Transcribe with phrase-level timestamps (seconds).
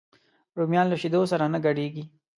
[0.57, 2.03] رومیان له شیدو سره نه ګډېږي